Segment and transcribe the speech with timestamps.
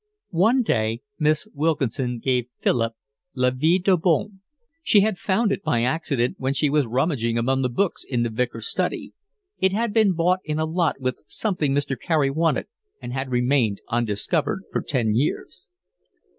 [0.33, 2.93] One day Miss Wilkinson gave Philip
[3.35, 4.41] La Vie de Boheme.
[4.81, 8.29] She had found it by accident when she was rummaging among the books in the
[8.31, 9.13] Vicar's study.
[9.59, 11.95] It had been bought in a lot with something Mr.
[12.01, 12.65] Carey wanted
[12.99, 15.67] and had remained undiscovered for ten years.